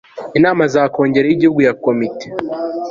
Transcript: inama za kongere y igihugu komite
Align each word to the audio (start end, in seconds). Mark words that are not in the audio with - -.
inama 0.37 0.63
za 0.73 0.81
kongere 0.93 1.25
y 1.27 1.33
igihugu 1.35 1.61
komite 1.85 2.27